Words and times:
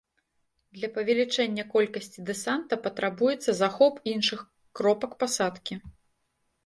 Для 0.77 0.87
павелічэння 0.95 1.65
колькасці 1.73 2.23
дэсанта 2.31 2.79
патрабуецца 2.87 3.51
захоп 3.63 3.95
іншых 4.13 4.39
кропак 4.81 5.11
пасадкі. 5.25 5.75